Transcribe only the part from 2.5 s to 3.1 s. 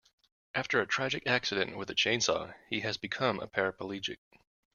he has